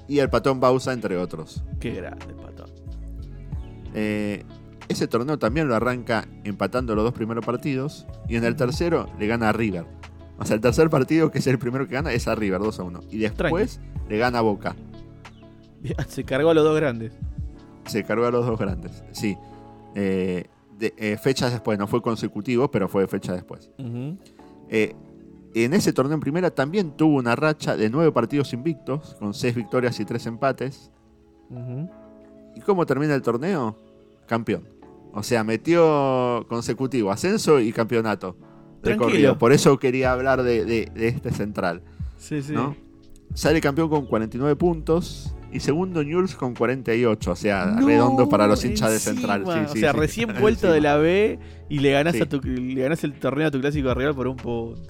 [0.08, 1.64] y el Patón Bausa, entre otros.
[1.80, 2.70] ¡Qué grande, patón!
[3.94, 4.44] Eh,
[4.88, 9.28] ese torneo también lo arranca empatando los dos primeros partidos y en el tercero le
[9.28, 9.86] gana a River.
[10.38, 12.80] O sea, el tercer partido, que es el primero que gana, es a River 2
[12.80, 13.00] a 1.
[13.12, 14.76] Y después le gana a Boca.
[16.08, 17.14] Se cargó a los dos grandes.
[17.86, 19.38] Se cargó a los dos grandes, sí.
[19.96, 20.46] Eh,
[20.78, 23.70] de- eh, fechas después, no fue consecutivo, pero fue fecha después.
[24.70, 24.96] Eh,
[25.54, 29.54] en ese torneo en primera también tuvo una racha de nueve partidos invictos, con seis
[29.54, 30.92] victorias y tres empates.
[32.56, 33.78] ¿Y cómo termina el torneo?
[34.28, 34.68] Campeón.
[35.14, 38.36] O sea, metió consecutivo, ascenso y campeonato.
[38.82, 39.38] de corrido.
[39.38, 41.84] Por eso quería hablar de, de- de este central.
[42.18, 42.54] Sí, sí.
[42.54, 42.76] ¿no?
[43.36, 47.32] Sale campeón con 49 puntos y segundo Newell's con 48.
[47.32, 49.44] O sea, No, redondo para los hinchas de central.
[49.46, 49.98] Sí, o sea, sí.
[50.00, 52.22] recién vuelto de la B y le ganás, Sí.
[52.22, 54.82] a tu, le ganás el torneo a tu clásico rival por un punto.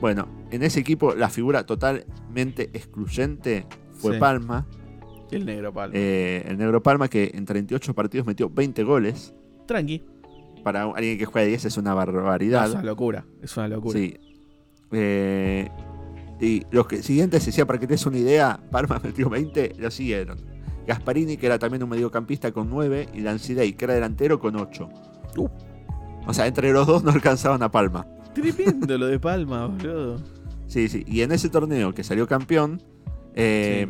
[0.00, 4.18] Bueno, en ese equipo la figura totalmente excluyente fue.
[4.18, 4.66] Palma.
[5.30, 5.92] El negro, palo.
[5.94, 9.32] Eh, el negro Palma que en 38 partidos metió 20 goles.
[9.66, 10.02] Tranqui.
[10.62, 12.66] Para alguien que juega 10 es una barbaridad.
[12.66, 13.24] es una locura.
[13.40, 13.98] Es una locura.
[13.98, 14.16] Sí.
[14.90, 15.68] Eh,
[16.40, 19.90] y los que, siguientes, decía, para que te des una idea, Parma metió 20, lo
[19.90, 20.38] siguieron.
[20.86, 24.88] Gasparini, que era también un mediocampista con 9, y Lancidei, que era delantero, con 8.
[25.36, 25.48] Uh.
[26.26, 28.06] O sea, entre los dos no alcanzaban a Palma.
[28.34, 30.20] Tremendo lo de Palma, boludo.
[30.66, 31.04] Sí, sí.
[31.06, 32.82] Y en ese torneo que salió campeón,
[33.34, 33.86] eh,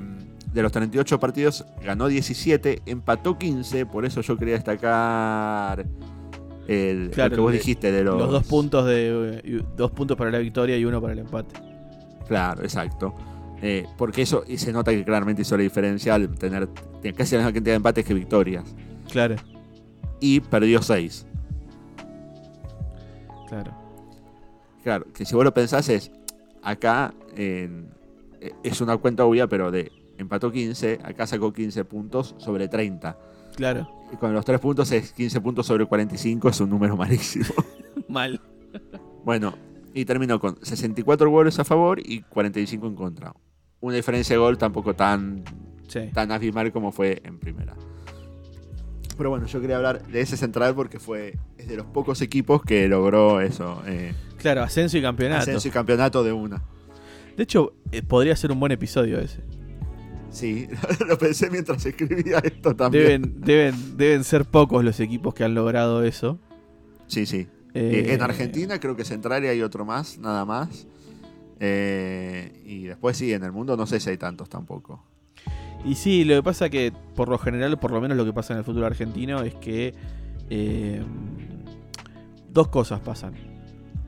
[0.52, 5.86] de los 38 partidos, ganó 17, empató 15, por eso yo quería destacar
[6.68, 10.16] el, Claro, lo que vos de- dijiste de los, Los dos puntos de dos puntos
[10.16, 11.54] para la victoria y uno para el empate.
[12.26, 13.14] Claro, exacto.
[13.60, 16.66] Eh, porque eso y se nota que claramente hizo la diferencia al tener
[17.00, 18.64] tiene casi la misma cantidad de empates que victorias.
[19.10, 19.36] Claro,
[20.20, 21.26] Y perdió 6.
[23.48, 23.72] claro.
[24.82, 26.10] Claro, que si vos lo pensás es,
[26.60, 27.70] acá eh,
[28.64, 33.16] es una cuenta obvia, pero de empató 15, acá sacó 15 puntos sobre 30.
[33.54, 33.88] Claro.
[34.12, 37.54] Y con los 3 puntos es 15 puntos sobre 45, es un número malísimo.
[38.08, 38.40] Mal.
[39.24, 39.54] bueno,
[39.94, 43.34] y terminó con 64 goles a favor y 45 en contra.
[43.80, 45.44] Una diferencia de gol tampoco tan
[45.88, 46.08] Sí.
[46.14, 47.74] tan abismal como fue en primera.
[49.16, 52.62] Pero bueno, yo quería hablar de ese central porque fue es de los pocos equipos
[52.62, 53.82] que logró eso.
[53.86, 55.42] Eh, claro, ascenso y campeonato.
[55.42, 56.62] Ascenso y campeonato de una.
[57.36, 59.40] De hecho, eh, podría ser un buen episodio ese.
[60.30, 60.66] Sí,
[61.06, 63.04] lo pensé mientras escribía esto también.
[63.04, 66.38] Deben, deben, deben ser pocos los equipos que han logrado eso.
[67.06, 67.48] Sí, sí.
[67.74, 70.86] Eh, en Argentina creo que Central hay otro más, nada más.
[71.60, 75.02] y después sí, en el mundo no sé si hay tantos tampoco.
[75.84, 78.52] Y sí, lo que pasa que por lo general, por lo menos lo que pasa
[78.52, 79.94] en el fútbol argentino es que
[80.48, 81.02] eh,
[82.50, 83.34] dos cosas pasan.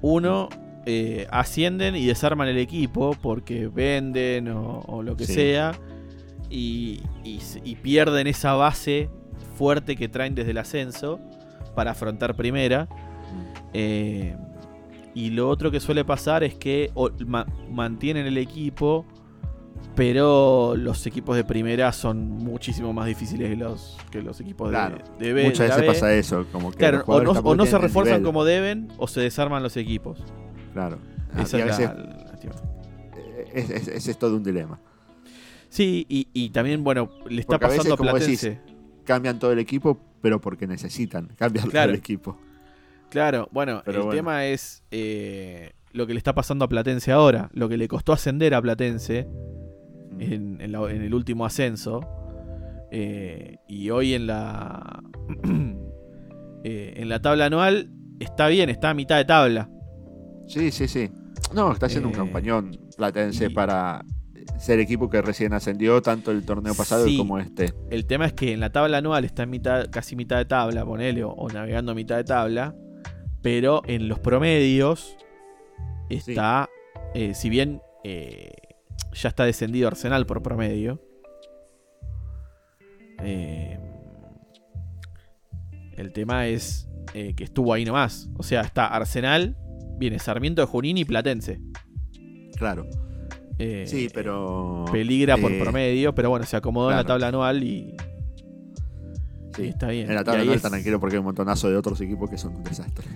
[0.01, 0.49] Uno,
[0.87, 5.73] eh, ascienden y desarman el equipo porque venden o, lo que sea
[6.51, 7.01] y,
[7.83, 9.09] pierden esa base
[9.57, 11.19] fuerte que traen desde el ascenso
[11.75, 12.89] para afrontar primera.
[13.73, 14.37] Eh,
[15.15, 16.91] y lo otro que suele pasar es que
[17.71, 19.07] mantienen el equipo
[19.95, 24.79] pero los equipos de primera son muchísimo más difíciles que los, que los equipos de,
[25.21, 25.45] de B.
[25.45, 29.63] Muchas veces pasa eso, como que o no, se refuerzan como deben o se desarman
[29.63, 30.19] los equipos.
[30.73, 30.99] Claro.
[31.39, 31.59] Esa
[33.53, 34.81] es, es, es, todo un dilema.
[35.69, 38.61] Sí, y, también, bueno, le está pasando a, Platense.
[39.05, 42.37] cambian todo el equipo, pero porque necesitan cambiar todo el equipo.
[43.15, 47.49] Claro, bueno, el tema es eh, lo que le está pasando a Platense ahora.
[47.53, 49.29] Lo que le costó ascender a Platense
[50.19, 52.01] en, el último ascenso.
[52.91, 55.01] Eh, y hoy en la.
[56.67, 59.69] Eh, en la tabla anual está bien, está a mitad de tabla.
[60.47, 61.11] Sí, sí, sí.
[61.55, 64.03] No, está haciendo un campañón platense para
[64.59, 67.75] ser equipo que recién ascendió tanto el torneo pasado como este.
[67.91, 70.87] El tema es que en la tabla anual está en mitad, casi mitad de tabla,
[70.87, 72.75] ponele, o, navegando a mitad de tabla.
[73.45, 75.17] Pero en los promedios
[76.09, 76.69] está,
[77.35, 77.81] si bien
[79.15, 81.01] ya está descendido Arsenal por promedio.
[83.23, 83.79] Eh,
[85.97, 88.29] el tema es eh, que estuvo ahí nomás.
[88.37, 89.57] O sea, está Arsenal,
[89.99, 91.61] viene Sarmiento de Junín y Platense.
[92.57, 92.87] Claro.
[93.59, 94.85] Eh, sí, pero.
[94.91, 97.97] Peligra por promedio, pero bueno, se acomodó en la tabla anual y.
[99.55, 100.09] Sí, está bien.
[100.09, 102.57] En la tabla anual están tranquilo porque hay un montonazo de otros equipos que son
[102.57, 103.07] un desastre.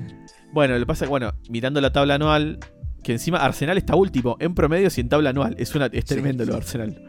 [0.52, 2.58] Bueno, lo que pasa es que, bueno, mirando la tabla anual,
[3.02, 5.54] que encima Arsenal está último en promedio sin tabla anual.
[5.58, 7.02] Es, una, es tremendo lo Arsenal.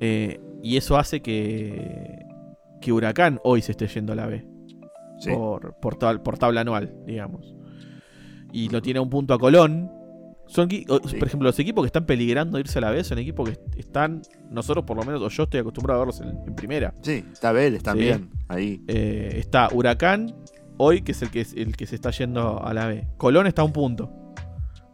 [0.00, 2.24] Eh, y eso hace que,
[2.80, 4.46] que Huracán hoy se esté yendo a la B.
[5.32, 7.54] Por, por, tabla anual, digamos.
[8.52, 9.90] Y lo tiene a un punto a Colón.
[10.52, 13.58] Son, Por ejemplo, los equipos que están peligrando irse a la B son equipos que
[13.78, 16.92] están, nosotros por lo menos, o yo estoy acostumbrado a verlos en, primera.
[17.00, 18.82] Sí, está Vélez también, ahí.
[18.86, 20.36] Eh, está Huracán,
[20.76, 23.08] hoy, que es el que, el que se está yendo a la B.
[23.16, 24.12] Colón está a un punto.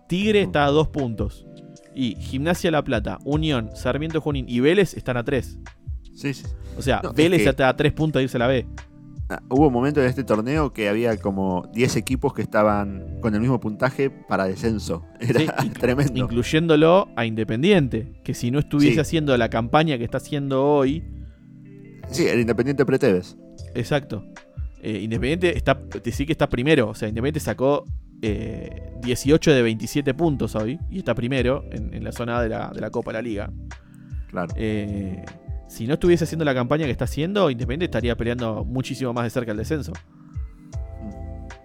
[0.07, 1.45] Tigre está a dos puntos.
[1.93, 5.59] Y Gimnasia La Plata, Unión, Sarmiento Junín y Vélez están a tres.
[6.15, 6.45] Sí, sí.
[6.77, 8.65] O sea, Vélez está a tres puntos de irse a la B.
[9.31, 13.35] Ah, hubo un momento en este torneo que había como 10 equipos que estaban con
[13.35, 15.05] el mismo puntaje para descenso.
[15.21, 16.15] Era tremendo.
[16.15, 21.05] Incluyéndolo a Independiente, que si no estuviese haciendo la campaña que está haciendo hoy.
[22.09, 23.37] Sí, el Independiente Preteves.
[23.75, 24.25] Exacto.
[24.81, 25.79] Eh, Independiente está,
[26.11, 26.89] sí que está primero.
[26.89, 27.85] O sea, Independiente sacó
[28.21, 32.81] 18 eh, de 27 puntos hoy y está primero en, la zona de la, de
[32.81, 33.51] la, Copa de la Liga.
[34.31, 34.55] Claro.
[34.57, 35.23] Eh,
[35.69, 39.31] si no estuviese haciendo la campaña que está haciendo, Independiente estaría peleando muchísimo más de
[39.31, 39.93] cerca el descenso.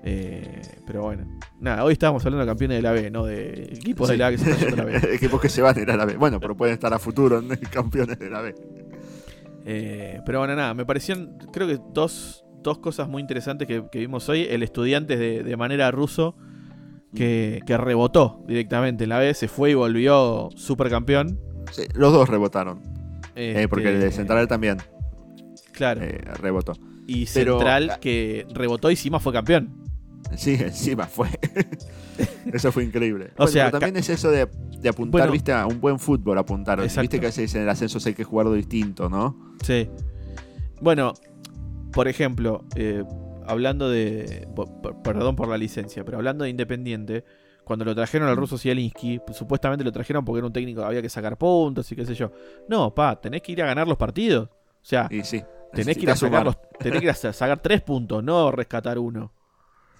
[0.05, 1.25] Eh, pero bueno,
[1.61, 4.31] nada, hoy estábamos hablando de campeones de la B, no de equipos de la A
[4.31, 5.13] que se están yendo a la B.
[5.15, 6.17] equipos que se van a ir a la B.
[6.17, 8.53] Bueno, pero pueden estar a futuro en campeones de la B.
[10.25, 14.45] pero bueno, nada, me parecían, creo que dos, dos cosas muy interesantes que, vimos hoy.
[14.49, 16.35] El estudiante de, manera ruso
[17.15, 21.39] que, rebotó directamente en la B, se fue y volvió supercampeón.
[21.71, 23.02] Sí, los dos rebotaron.
[23.35, 24.77] Eh, porque el de este, Central también.
[25.71, 26.01] Claro.
[26.03, 26.73] Eh, rebotó.
[27.07, 29.83] Y Central que rebotó y encima fue campeón.
[30.35, 31.29] Sí, encima fue.
[32.53, 33.31] eso fue increíble.
[33.37, 34.47] O sea, también es eso de,
[34.87, 36.81] apuntar, viste, a un buen fútbol, apuntar.
[36.81, 39.55] Viste que a veces en el ascenso hay que jugarlo distinto, ¿no?
[39.63, 39.89] Sí.
[40.81, 41.13] Bueno,
[41.91, 43.03] por ejemplo, eh,
[43.45, 44.47] hablando de.
[45.03, 47.23] Perdón por la licencia, pero hablando de Independiente,
[47.63, 51.01] cuando lo trajeron al ruso Zielinski, pues, supuestamente lo trajeron porque era un técnico había
[51.01, 52.31] que sacar puntos y qué sé yo.
[52.67, 54.49] No, pa, tenés que ir a ganar los partidos.
[54.49, 58.51] O sea, tenés, que ir a sacar tenés que ir a sacar tres puntos, no
[58.51, 59.31] rescatar uno.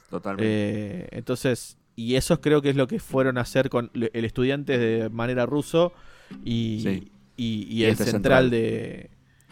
[0.09, 0.45] Totalmente.
[0.45, 4.77] Eh, entonces, y eso creo que es lo que fueron a hacer con el estudiante
[4.77, 5.93] de manera ruso
[6.43, 9.09] y, y, el este central, de.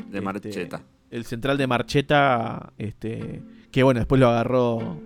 [0.10, 5.00] De Marcheta el central de Marcheta, este, que bueno, después lo agarró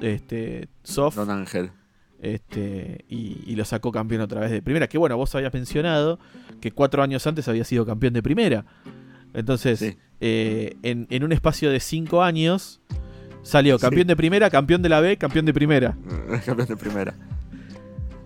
[0.00, 1.16] este, Soft.
[1.16, 1.70] Don Ángel.
[2.22, 4.86] Este, y, lo sacó campeón otra vez de primera.
[4.88, 6.18] Que bueno, vos habías mencionado
[6.60, 8.64] que cuatro años antes había sido campeón de primera.
[9.34, 9.96] Entonces, Sí.
[10.20, 12.80] eh, en, en un espacio de cinco años,
[13.42, 13.82] salió Sí.
[13.82, 15.96] campeón de primera, campeón de la B, campeón de primera.
[16.46, 17.14] campeón de primera.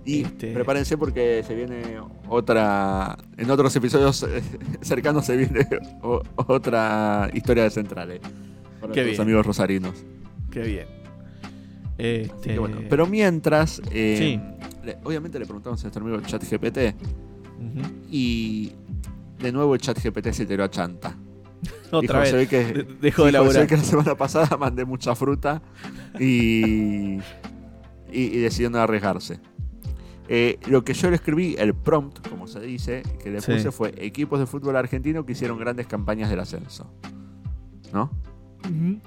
[0.05, 3.17] Y Este- prepárense porque se viene otra.
[3.39, 4.43] En otros episodios eh,
[4.83, 5.67] cercanos se viene
[6.03, 8.21] o- otra historia de centrales.
[8.81, 9.21] Para Qué bien.
[9.21, 10.05] amigos rosarinos.
[10.51, 10.87] Qué bien.
[11.99, 14.41] Así Este, que bueno, Pero mientras, eh, Sí.
[14.85, 16.95] le- obviamente le preguntamos a nuestro amigo ChatGPT
[17.59, 17.89] ujú.
[18.11, 18.73] y
[19.41, 21.17] de nuevo el ChatGPT se tiró a chanta.
[21.91, 22.33] Otra Dijo, vez.
[22.35, 23.67] ve que, de- Dejó de dijo, laburar.
[23.67, 25.63] que la semana pasada mandé mucha fruta
[26.21, 27.21] y, y,
[28.13, 29.41] y decidió no arriesgarse.
[30.29, 33.53] Eh, lo que yo le escribí, el prompt, como se dice, que le Sí.
[33.53, 36.93] puse fue equipos de fútbol argentino que hicieron grandes campañas del ascenso.
[37.93, 38.11] ¿No?
[38.65, 38.99] Ujú.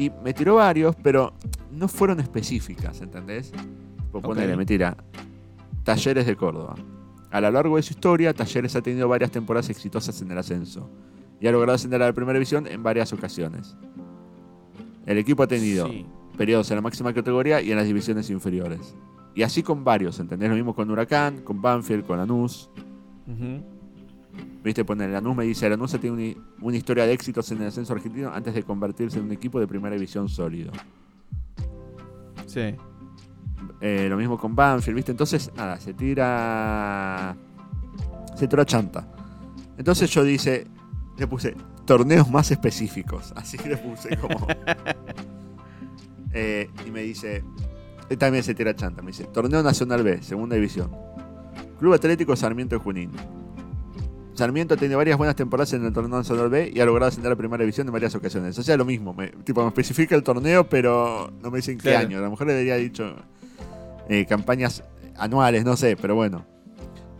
[0.00, 1.34] Y me tiró varios, pero
[1.70, 3.52] no fueron específicas, ¿entendés?
[4.10, 4.96] Por ponerle, me tira.
[5.84, 6.74] Talleres de Córdoba.
[7.30, 10.88] A lo largo de su historia, Talleres ha tenido varias temporadas exitosas en el ascenso
[11.38, 13.76] y ha logrado ascender a la primera división en varias ocasiones.
[15.04, 16.06] El equipo ha tenido Sí.
[16.38, 18.94] periodos en la máxima categoría y en las divisiones inferiores.
[19.34, 20.48] Y así con varios, ¿entendés?
[20.48, 22.70] Lo mismo con Huracán, con Banfield, con Lanús.
[23.26, 23.62] Ujú.
[24.62, 27.92] Viste, poner Lanús me dice, Lanús tenido una, una historia de éxitos en el ascenso
[27.92, 30.72] argentino antes de convertirse en un equipo de primera división sólido.
[32.46, 32.74] Sí.
[33.80, 35.12] Eh, lo mismo con Banfield, ¿viste?
[35.12, 37.36] Entonces, nada, se tira.
[38.36, 39.06] Se tira chanta.
[39.78, 40.66] Entonces yo dice.
[41.18, 43.32] Le puse torneos más específicos.
[43.36, 44.46] Así le puse como.
[46.32, 47.42] Eh, y me dice.
[48.08, 49.02] Él también se tira chanta.
[49.02, 50.92] Me dice: Torneo Nacional B, segunda división.
[51.80, 53.10] Club Atlético Sarmiento de Junín.
[54.40, 57.30] Sarmiento ha tenido varias buenas temporadas en el torneo Nacional B y ha logrado ascender
[57.30, 58.58] a primera división en varias ocasiones.
[58.58, 59.14] O sea, lo mismo.
[59.14, 62.06] Me, tipo, me especifica el torneo, pero no me dicen qué Claro.
[62.06, 62.18] año.
[62.18, 63.14] A lo mejor le debería dicho
[64.08, 64.82] eh, campañas
[65.16, 66.44] anuales, no sé, pero bueno.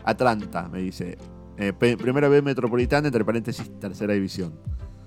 [0.03, 1.17] Atlanta, me dice.
[1.57, 4.53] Eh, primera B metropolitana, entre paréntesis, tercera división.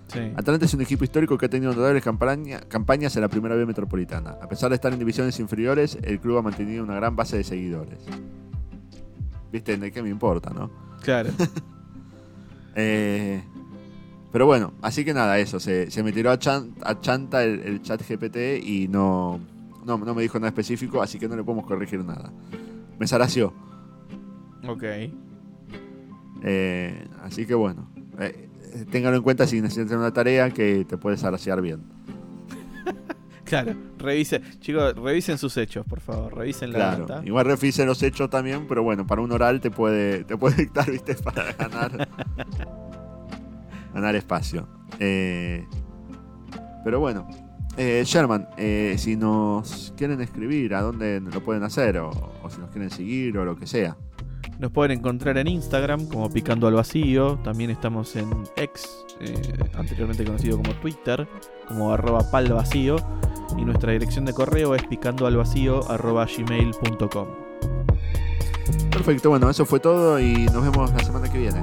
[0.06, 0.20] Sí.
[0.36, 3.66] Atlanta es un equipo histórico que ha tenido notables campaña- campañas en la primera B
[3.66, 4.36] metropolitana.
[4.40, 7.42] A pesar de estar en divisiones inferiores, el club ha mantenido una gran base de
[7.44, 7.98] seguidores.
[9.50, 9.76] ¿Viste?
[9.76, 10.70] ¿De qué me importa, no?
[11.02, 11.30] Claro.
[12.74, 13.42] Eh,
[14.32, 15.60] pero bueno, así que nada, eso.
[15.60, 19.38] Se, se me tiró a, chan- a chanta el, el chat GPT y no,
[19.84, 22.32] no, no me dijo nada específico, así que no le podemos corregir nada.
[22.98, 23.52] Me zaració.
[24.66, 24.82] ok.
[26.46, 30.96] Eh, así que bueno, eh, eh, ténganlo en cuenta si necesitan una tarea que te
[30.98, 31.80] puedes zarasear bien.
[33.44, 33.74] Claro.
[33.98, 36.34] Revise, chicos, revisen sus hechos, por favor.
[36.36, 37.06] Revisen la Claro.
[37.06, 37.26] data.
[37.26, 40.90] Igual refise los hechos también, pero bueno, para un oral te puede, te puede dictar,
[40.90, 42.08] viste, para ganar,
[43.92, 44.66] ganar espacio.
[44.98, 45.66] Eh,
[46.84, 47.28] pero bueno,
[47.76, 51.98] eh, Sherman, eh, si nos quieren escribir, ¿a dónde lo pueden hacer?
[51.98, 52.10] O,
[52.42, 53.96] o si nos quieren seguir o lo que sea.
[54.58, 57.38] Nos pueden encontrar en Instagram como Picando al Vacío.
[57.42, 59.34] También estamos en X, eh,
[59.74, 61.28] anteriormente conocido como Twitter,
[61.68, 62.96] como arroba palvacío.
[63.58, 67.28] Y nuestra dirección de correo es picandoalvacío arroba gmail.com.
[68.90, 71.60] Perfecto, bueno, eso fue todo y nos vemos la semana que viene.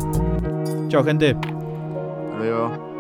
[0.89, 1.29] Chao gente.
[1.31, 2.90] Hasta luego.